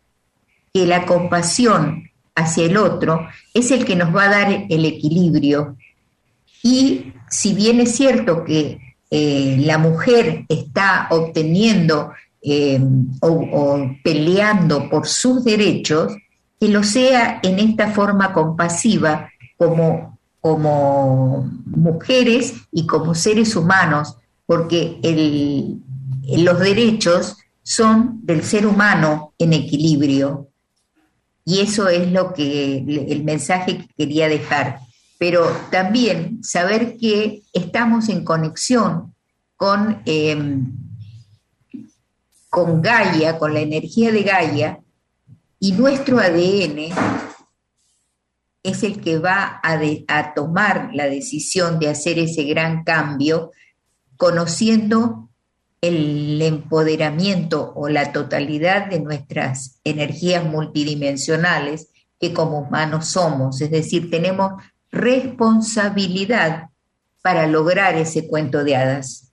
[0.73, 5.75] que la compasión hacia el otro es el que nos va a dar el equilibrio.
[6.63, 8.79] Y si bien es cierto que
[9.11, 12.79] eh, la mujer está obteniendo eh,
[13.21, 16.13] o, peleando por sus derechos,
[16.59, 24.97] que lo sea en esta forma compasiva como como mujeres y como seres humanos, porque
[26.37, 30.47] los derechos son del ser humano en equilibrio.
[31.45, 34.79] Y eso es lo que el mensaje que quería dejar.
[35.19, 39.13] Pero también saber que estamos en conexión
[39.55, 40.73] con, em,
[42.49, 44.79] con Gaia, con la energía de Gaia,
[45.59, 46.93] y nuestro ADN
[48.63, 53.51] es el que va a, tomar la decisión de hacer ese gran cambio,
[54.17, 55.29] conociendo
[55.81, 61.89] el empoderamiento o la totalidad de nuestras energías multidimensionales
[62.19, 63.61] que como humanos somos.
[63.61, 64.61] Es decir, tenemos
[64.91, 66.69] responsabilidad
[67.21, 69.31] para lograr ese cuento de hadas.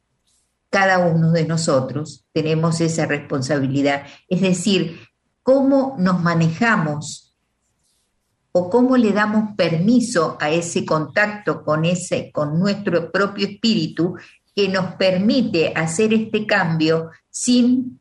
[0.71, 4.03] Cada uno de nosotros tenemos esa responsabilidad.
[4.29, 5.01] Es decir,
[5.43, 7.35] cómo nos manejamos
[8.53, 14.17] o cómo le damos permiso a ese contacto con, ese, con nuestro propio espíritu
[14.55, 18.01] que nos permite hacer este cambio sin,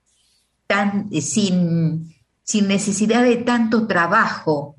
[0.65, 4.74] tan, sin, sin necesidad de tanto trabajo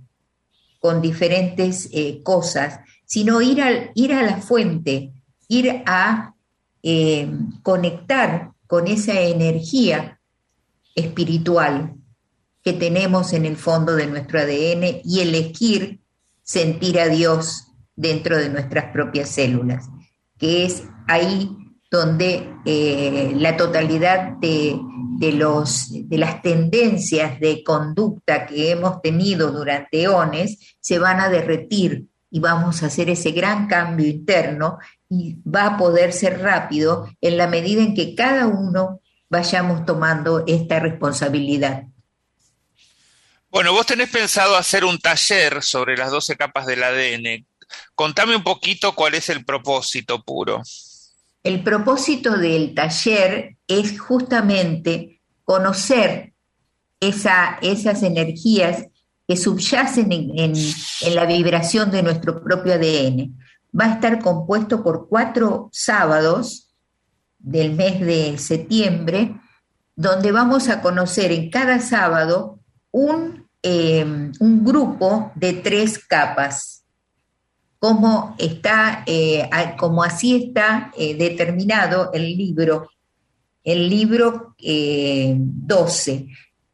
[0.80, 5.12] con diferentes eh, cosas, sino ir, al, ir a la fuente,
[5.48, 6.34] ir a
[6.82, 7.28] eh,
[7.62, 10.20] conectar con esa energía
[10.94, 11.94] espiritual
[12.62, 16.00] que tenemos en el fondo de nuestro ADN y elegir
[16.42, 19.88] sentir a Dios dentro de nuestras propias células,
[20.38, 21.56] que es ahí
[21.90, 24.78] donde eh, la totalidad de,
[25.20, 32.06] los, de las tendencias de conducta que hemos tenido durante eones se van a derretir
[32.30, 37.36] y vamos a hacer ese gran cambio interno y va a poder ser rápido en
[37.36, 41.84] la medida en que cada uno vayamos tomando esta responsabilidad.
[43.50, 47.46] Bueno, vos tenés pensado hacer un taller sobre las 12 capas del ADN.
[47.94, 50.62] Contame un poquito cuál es el propósito puro.
[51.46, 56.32] El propósito del taller es justamente conocer
[56.98, 58.86] esas energías
[59.28, 60.54] que subyacen en,
[61.14, 63.38] la vibración de nuestro propio ADN.
[63.78, 66.74] Va a estar compuesto por cuatro sábados
[67.38, 69.38] del mes de septiembre,
[69.94, 72.58] donde vamos a conocer en cada sábado
[72.90, 73.46] un
[74.38, 76.84] un grupo de tres capas,
[77.78, 79.48] como, está, eh,
[79.78, 82.90] como así está eh, determinado el libro,
[83.64, 86.12] el libro 12.
[86.12, 86.28] Eh,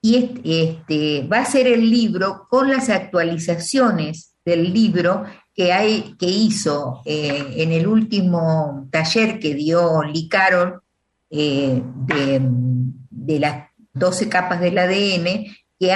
[0.04, 5.24] y este, va a ser el libro con las actualizaciones del libro
[5.54, 10.80] que, hay, que hizo en el último taller que dio Lee Carroll
[11.30, 11.82] de,
[13.10, 15.46] de, 12 capas del ADN,
[15.78, 15.94] que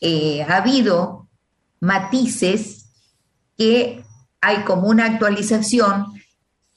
[0.00, 1.28] eh, ha habido
[1.80, 2.90] matices
[3.56, 4.03] que
[4.44, 6.06] hay como una actualización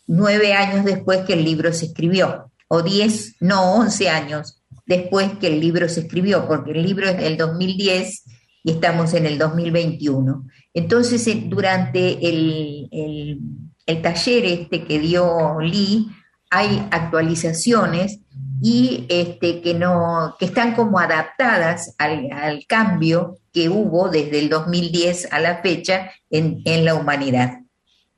[0.08, 5.48] nueve años después que el libro se escribió, o diez, no, once años después que
[5.48, 8.24] el libro se escribió, porque el libro es del 2010
[8.64, 10.48] y estamos en el 2021.
[10.74, 12.88] Entonces, durante el,
[13.86, 16.08] el taller este que dio Lee,
[16.50, 18.22] hay actualizaciones
[18.62, 24.50] y este, que, no, que están como adaptadas al, al, cambio que hubo desde el
[24.50, 27.60] 2010 a la fecha en, en la humanidad.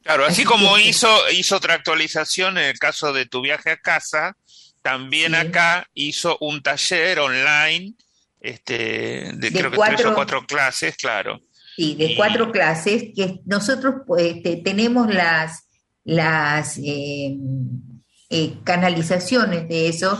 [0.03, 4.35] Claro, así, como hizo, hizo otra actualización en el caso de tu viaje a casa,
[4.81, 7.95] también acá hizo un taller online
[8.39, 11.41] este, de, creo que tres o cuatro clases, claro.
[11.75, 15.67] Sí, de cuatro clases que nosotros pues, este, tenemos las,
[16.03, 17.37] las eh,
[18.29, 20.17] eh, canalizaciones de eso,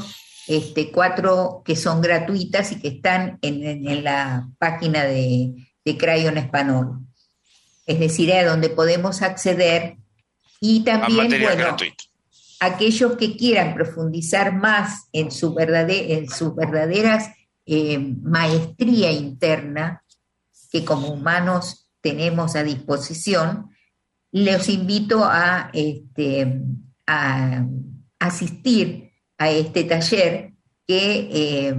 [0.47, 5.53] este, cuatro que son gratuitas y que están en, la página de,
[5.85, 6.99] de Crayon Español.
[7.85, 9.97] Es decir, a donde podemos acceder
[10.59, 11.77] y también, bueno,
[12.59, 17.29] aquellos que quieran profundizar más en su, verdadera, en sus verdaderas
[17.65, 20.03] eh, maestría interna
[20.71, 23.69] que como humanos tenemos a disposición,
[24.31, 26.61] les invito a, este,
[27.07, 27.65] a
[28.19, 30.53] asistir a este taller
[30.85, 31.75] que, eh,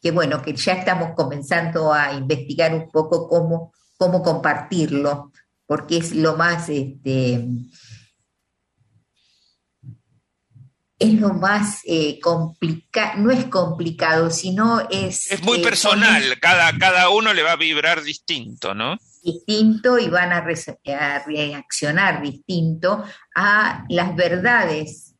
[0.00, 5.32] que, bueno, que ya estamos comenzando a investigar un poco cómo, cómo compartirlo,
[5.66, 7.46] porque es lo más, este,
[10.98, 15.30] es lo más eh, complicado, no es complicado, sino es...
[15.30, 18.96] Es muy eh, personal, cada, cada uno le va a vibrar distinto, ¿no?
[19.22, 25.11] Distinto y van a, a reaccionar distinto a las verdades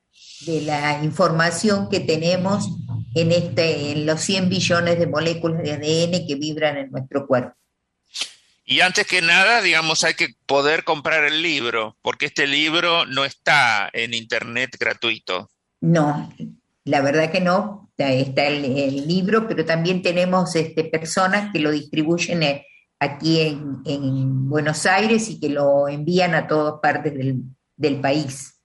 [0.46, 2.68] de la información que tenemos
[3.14, 7.54] en, este, en los 100 billones de moléculas de ADN que vibran en nuestro cuerpo.
[8.64, 13.24] Y antes que nada, digamos, hay que poder comprar el libro, porque este libro no
[13.24, 15.50] está en Internet gratuito.
[15.80, 16.32] No,
[16.84, 17.82] la verdad que no.
[17.98, 22.66] Está el, libro, pero también tenemos este, personas que lo distribuyen eh,
[22.98, 27.42] aquí en, Buenos Aires y que lo envían a todas partes del,
[27.76, 28.60] del país.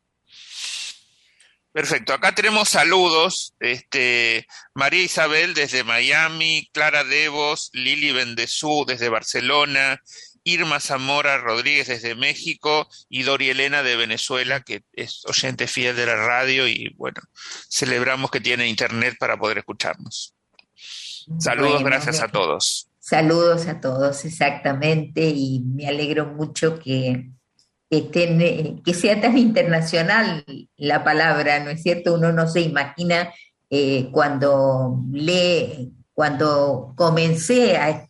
[1.78, 3.54] Perfecto, acá tenemos saludos.
[3.60, 10.02] Este, María Isabel desde Miami, Clara Devos, Lili Bendezú desde Barcelona,
[10.44, 16.08] Irma Zamora Rodríguez desde México y Dori Elena de Venezuela, que es oyente fiel de
[16.08, 17.22] la radio y bueno,
[17.70, 20.34] celebramos que tiene internet para poder escucharnos.
[21.38, 22.90] Saludos, gracias a todos.
[23.00, 27.30] Saludos a todos, exactamente, y me alegro mucho que,
[27.90, 30.44] que, que sea tan internacional
[30.76, 32.16] la palabra, ¿no es cierto?
[32.16, 33.32] Uno no se imagina
[33.70, 38.08] eh, cuando lee, cuando comencé a,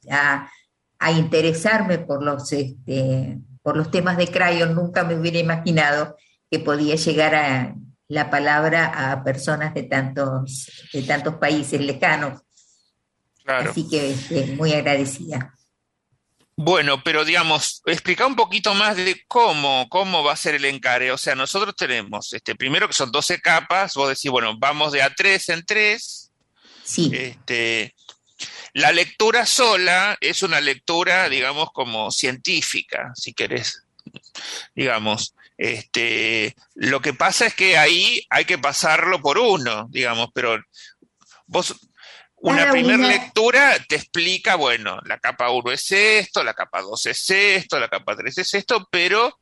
[1.15, 6.15] interesarme por los, este, por los temas de Crayon, nunca me hubiera imaginado
[6.49, 7.75] que podía llegar a
[8.07, 12.41] la palabra a personas de tantos, de tantos países lejanos.
[13.45, 15.57] Así que este, muy agradecida.
[16.60, 21.12] Bueno, pero digamos, explica un poquito más de cómo, cómo va a ser el encare.
[21.12, 25.03] O sea, nosotros tenemos, este, primero que son 12 capas, vos decís, bueno, vamos de
[25.03, 26.32] a 3 en 3.
[26.84, 27.12] Sí.
[27.14, 27.93] Este,
[28.74, 33.84] la lectura sola es una lectura, digamos, como científica, si querés,
[34.74, 35.36] digamos.
[35.60, 40.60] Este, lo que pasa es que ahí hay que pasarlo por uno, digamos, pero
[41.45, 41.76] vos
[42.39, 47.29] una primera lectura te explica, bueno, la capa 1 es esto, la capa 2 es
[47.29, 49.39] esto, la capa 3 es esto, pero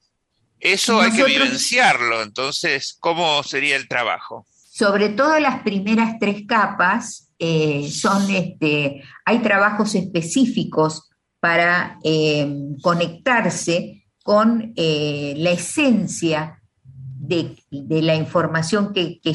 [0.60, 2.22] eso hay que vivenciarlo.
[2.22, 4.46] Entonces, ¿cómo sería el trabajo?
[4.48, 12.48] Sobre todo las primeras tres capas eh, son, este, hay trabajos específicos para eh,
[12.82, 19.34] conectarse con eh, la esencia de, la información que, que,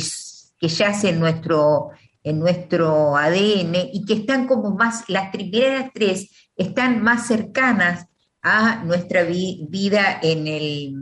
[0.59, 1.91] que yace en nuestro
[2.23, 8.07] en nuestro ADN y que están como más, las primeras tres están más cercanas
[8.43, 10.95] a nuestra vida en el,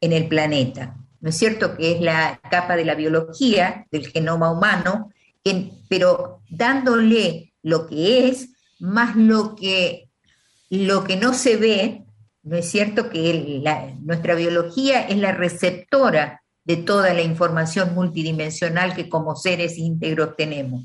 [0.00, 0.96] en el planeta.
[1.20, 1.76] ¿No es cierto?
[1.76, 5.10] Que es la capa de la biología del genoma humano,
[5.88, 10.08] pero dándole lo que es, más lo que,
[10.70, 12.04] lo que no se ve,
[12.42, 13.10] ¿no es cierto?
[13.10, 13.62] Que
[14.00, 16.39] nuestra biología es la receptora
[16.70, 20.84] de toda la información multidimensional que como seres íntegros tenemos.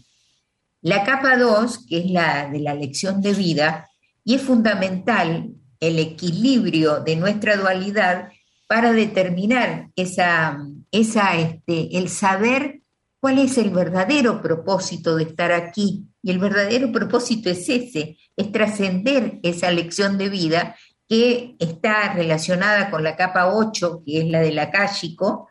[0.82, 3.88] La capa 2, que es la de la lección de vida,
[4.24, 8.30] y es fundamental el equilibrio de nuestra dualidad
[8.68, 10.58] para determinar esa,
[10.90, 12.82] esa, este, el saber
[13.20, 18.52] cuál es el verdadero propósito de estar aquí, Y el verdadero propósito es ese, es
[18.52, 20.76] trascender esa lección de vida
[21.08, 25.48] que está relacionada con la capa 8, que es la del acálico,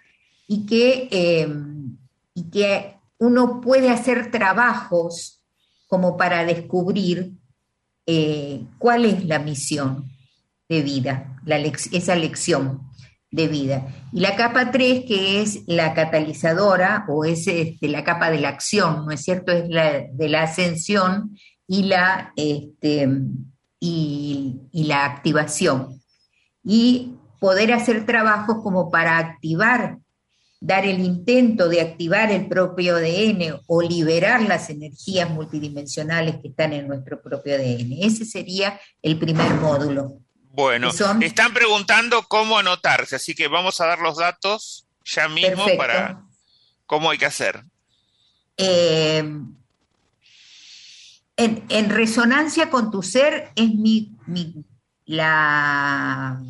[0.47, 1.49] y que, eh,
[2.35, 5.43] y que uno puede hacer trabajos
[5.87, 7.33] como para descubrir
[8.07, 10.11] eh, cuál es la misión
[10.69, 12.83] de vida, la esa lección
[13.31, 13.87] de vida.
[14.13, 18.51] Y la capa 3, que es la catalizadora o es este, la capa de la
[18.51, 19.53] acción, ¿no es cierto?
[19.53, 21.37] Es la de la ascensión
[21.67, 23.09] y la, este,
[23.81, 26.01] y, y la activación.
[26.63, 29.99] Y poder hacer trabajos como para activar
[30.65, 36.73] dar el intento de activar el propio ADN o liberar las energías multidimensionales que están
[36.73, 37.93] en nuestro propio ADN.
[38.01, 40.21] Ese sería el primer módulo.
[40.53, 40.91] Bueno,
[41.21, 46.23] están preguntando cómo anotarse, así que vamos a dar los datos ya mismo para
[46.87, 47.63] cómo hay que hacer.
[48.57, 49.23] Eh,
[51.37, 54.15] en, resonancia con tu ser es mi,
[55.05, 56.41] la,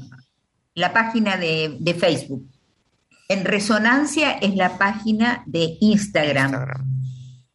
[0.74, 2.53] la página de, de Facebook.
[3.28, 6.66] En Resonancia es la página de Instagram.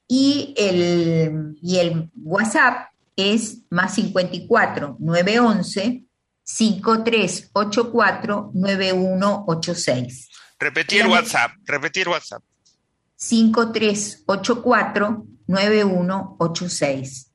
[0.08, 6.04] Y, el, y el WhatsApp es más 54 911
[6.44, 10.30] 5384 9186.
[10.60, 12.44] Repetir WhatsApp, repetir WhatsApp.
[13.16, 17.30] 5384 9186.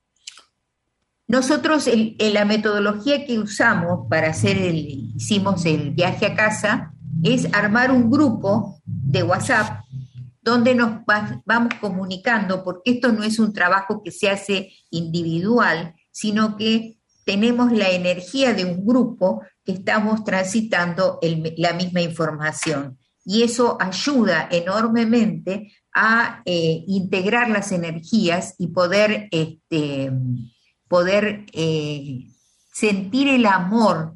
[1.27, 4.77] Nosotros, la metodología que usamos para hacer el,
[5.17, 6.93] hicimos el viaje a casa,
[7.25, 9.83] es armar un grupo de WhatsApp
[10.43, 11.01] donde nos
[11.47, 17.73] vamos comunicando, porque esto no es un trabajo que se hace individual, sino que tenemos
[17.73, 21.19] la energía de un grupo que estamos transitando
[21.57, 22.99] la misma información.
[23.25, 30.13] Y eso ayuda enormemente a eh, integrar las energías y poder, este,
[30.89, 32.27] poder eh,
[32.71, 34.15] sentir el amor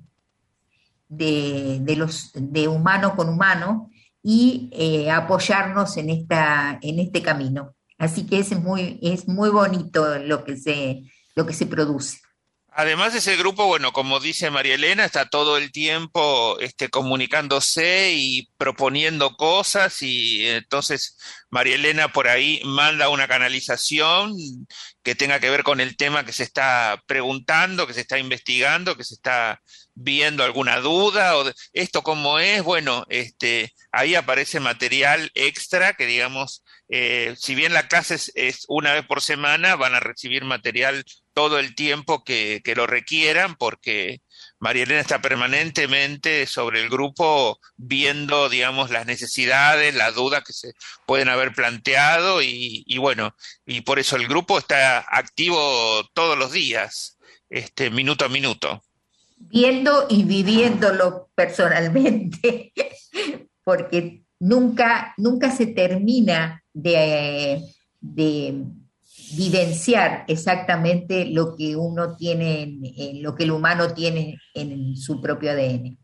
[1.09, 3.91] de, los, de humano con humano
[4.23, 7.75] y eh, apoyarnos en, esta, en este camino.
[7.99, 11.03] Así que es muy, es muy bonito lo que se,
[11.35, 12.19] lo que se produce.
[12.81, 18.53] Además ese grupo, bueno, como dice María Elena, está todo el tiempo este, comunicándose y
[18.57, 21.19] proponiendo cosas y entonces
[21.51, 24.33] María Elena por ahí manda una canalización
[25.03, 28.97] que tenga que ver con el tema que se está preguntando, que se está investigando,
[28.97, 29.61] que se está
[29.95, 36.63] viendo alguna duda o esto cómo es, bueno, este, ahí aparece material extra que digamos,
[36.91, 41.59] eh, si bien la clase es, una vez por semana, van a recibir material todo
[41.59, 44.23] el tiempo que, lo requieran porque
[44.59, 50.73] María Elena está permanentemente sobre el grupo viendo, digamos, las necesidades, las dudas que se
[51.07, 53.35] pueden haber planteado y, y bueno,
[53.67, 57.19] y por eso el grupo está activo todos los días,
[57.51, 58.83] este, minuto a minuto.
[59.37, 62.73] Viendo y viviéndolo personalmente,
[63.63, 67.63] porque nunca, nunca se termina de,
[68.01, 68.65] de,
[69.33, 75.51] vivenciar exactamente lo que uno tiene, en, lo que el humano tiene en su propio
[75.51, 75.99] ADN.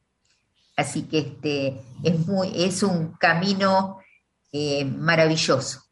[0.77, 3.99] Así que este, es, muy, es un camino
[4.53, 5.83] eh, maravilloso.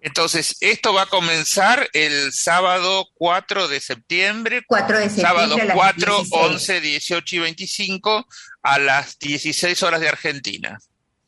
[0.00, 4.62] Entonces, esto va a comenzar el sábado 4 de septiembre.
[4.66, 5.48] 4 de septiembre.
[5.48, 8.26] Sábado 4, 11, 18 y 25
[8.62, 10.78] a las 16 horas de Argentina.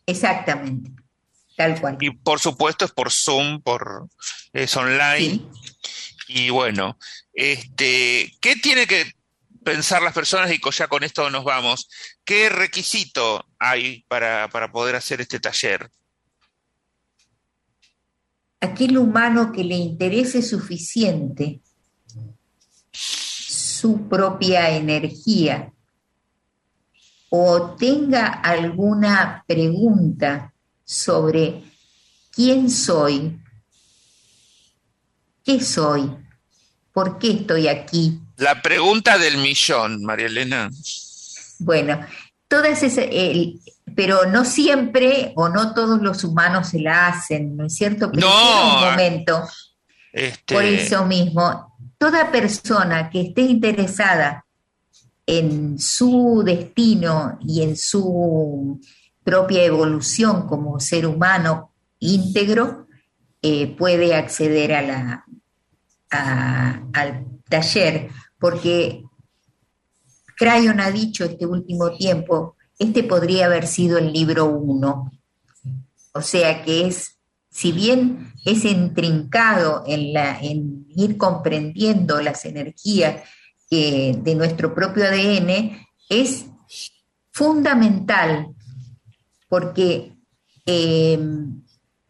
[0.09, 0.91] Exactamente,
[1.59, 1.99] tal cual.
[2.01, 4.09] Y por supuesto es por Zoom, por
[4.55, 5.43] es online.
[6.29, 6.99] Y bueno,
[7.35, 9.13] este, ¿qué tiene que
[9.63, 10.51] pensar las personas?
[10.51, 11.91] Y ya con esto nos vamos.
[12.25, 15.91] ¿Qué requisito hay para, para poder hacer este taller?
[18.61, 21.61] aquel humano que le interese suficiente
[22.91, 25.73] su propia energía
[27.31, 30.55] o tenga alguna pregunta
[30.89, 31.63] sobre
[32.33, 33.39] quién soy,
[35.45, 36.11] qué soy,
[36.95, 38.19] por qué estoy aquí.
[38.39, 40.71] La pregunta del millón, María Elena.
[41.59, 42.01] Bueno,
[42.49, 43.05] todas esas,
[43.95, 48.11] pero no siempre o no todos los humanos se la hacen, ¿no es cierto?
[48.11, 48.77] Pero no.
[48.77, 49.47] un momento.
[50.11, 50.55] Este...
[50.55, 54.47] Por eso mismo, toda persona que esté interesada
[55.27, 58.81] en su destino y en su
[59.29, 62.87] propia evolución como ser humano íntegro,
[63.43, 65.23] eh, puede acceder al
[67.47, 68.09] taller,
[68.39, 69.05] porque
[70.35, 75.13] Crayon ha dicho este último tiempo este podría haber sido el libro uno.
[76.15, 77.19] O sea que es
[77.51, 83.25] si bien es intrincado en, la, en ir comprendiendo las energías
[83.71, 86.47] de nuestro propio ADN, es
[87.31, 88.55] fundamental
[89.49, 90.13] porque
[90.67, 91.19] eh,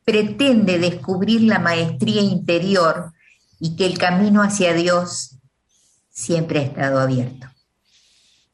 [0.05, 3.13] pretende descubrir la maestría interior
[3.61, 5.37] y que el camino hacia Dios
[6.11, 7.47] siempre ha estado abierto.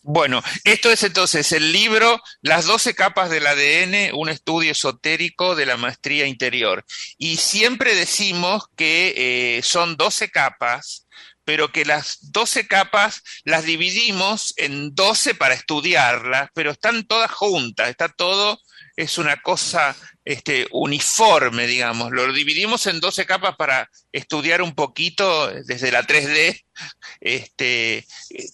[0.06, 5.64] Bueno, esto es entonces el libro Las 12 capas del ADN, un estudio esotérico de
[5.64, 6.84] la maestría interior.
[7.16, 11.06] Y siempre decimos que eh, son 12 capas,
[11.46, 17.88] pero que las 12 capas las dividimos en 12 para estudiarlas, pero están todas juntas,
[17.88, 18.60] está todo
[18.96, 22.12] es una cosa este, uniforme, digamos.
[22.12, 26.64] Lo dividimos en 12 capas para estudiar un poquito desde la 3D
[27.20, 28.06] este,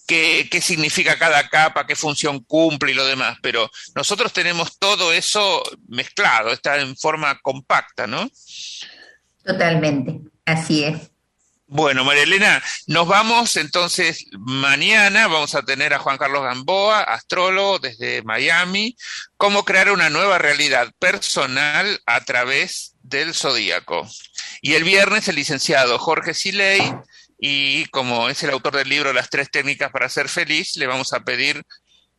[0.07, 3.37] qué, qué significa cada capa, qué función cumple y lo demás.
[3.41, 8.29] Pero nosotros tenemos todo eso mezclado, está en forma compacta, ¿no?
[9.43, 11.11] Totalmente, así es.
[11.73, 17.79] Bueno, María Elena, nos vamos entonces mañana, vamos a tener a Juan Carlos Gamboa, astrólogo
[17.79, 18.97] desde Miami,
[19.37, 24.05] cómo crear una nueva realidad personal a través del zodíaco.
[24.61, 26.93] Y el viernes el licenciado Jorge Siley,
[27.39, 31.13] y como es el autor del libro Las tres técnicas para ser feliz, le vamos
[31.13, 31.63] a pedir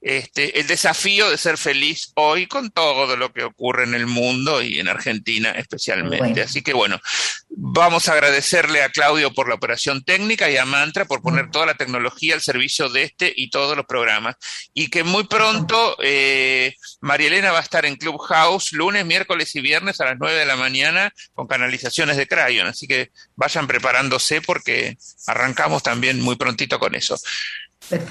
[0.03, 4.61] este, el desafío de ser feliz hoy con todo lo que ocurre en el mundo
[4.61, 6.43] y en Argentina especialmente.
[6.43, 7.01] Así que bueno,
[7.49, 11.67] vamos a agradecerle a Claudio por la operación técnica y a Mantra por poner toda
[11.67, 14.35] la tecnología al servicio de este y todos los programas.
[14.75, 19.61] Y que muy pronto eh, María Elena va a estar en Clubhouse lunes, miércoles y
[19.61, 22.67] viernes a las 9 de la mañana con canalizaciones de Crayon.
[22.67, 24.99] Así que vayan preparándose porque
[25.29, 27.17] arrancamos también muy prontito con eso.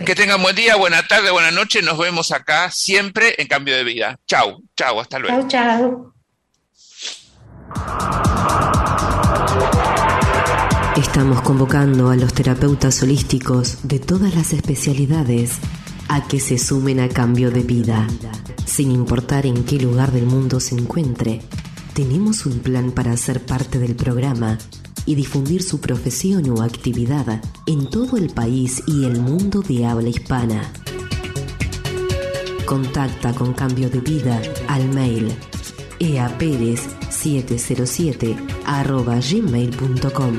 [0.06, 1.82] Que tengan buen día, buena tarde, buena noche.
[1.82, 4.20] Nos vemos acá siempre en Cambio de Vida.
[4.28, 5.48] Chau, chau, hasta luego.
[5.48, 6.14] Chau, chau.
[10.98, 15.58] Estamos convocando a los terapeutas holísticos de todas las especialidades
[16.10, 18.06] a que se sumen a Cambio de Vida,
[18.66, 21.42] sin importar en qué lugar del mundo se encuentre.
[21.94, 24.58] Tenemos un plan para ser parte del programa
[25.06, 30.10] y difundir su profesión o actividad en todo el país y el mundo de habla
[30.10, 30.74] hispana.
[32.66, 35.34] Contacta con Cambio de Vida al mail
[36.00, 38.36] eaperez707
[39.30, 40.34] gmail.com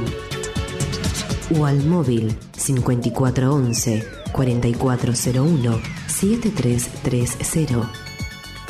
[1.58, 7.90] o al móvil 5411 4401 7330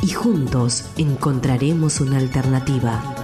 [0.02, 3.21] y juntos encontraremos una alternativa.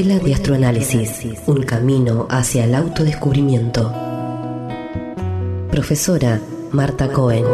[0.00, 3.92] Escuela de Astroanálisis, un camino hacia el autodescubrimiento.
[5.70, 6.40] Profesora
[6.72, 7.44] Marta Cohen.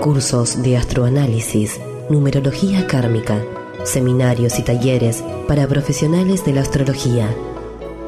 [0.00, 1.80] Cursos de astroanálisis,
[2.10, 3.40] numerología kármica,
[3.84, 7.28] seminarios y talleres para profesionales de la astrología,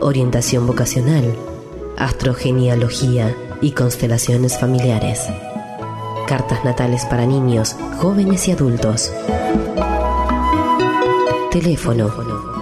[0.01, 1.37] orientación vocacional,
[1.97, 5.20] astrogenealogía y constelaciones familiares.
[6.26, 9.12] Cartas natales para niños, jóvenes y adultos.
[11.55, 12.11] Teléfono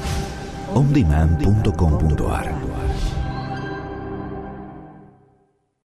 [0.74, 2.73] ondemand.com.ar.